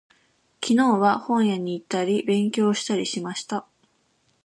[0.61, 3.67] 昨日は、本屋に行ったり、勉強したりしました。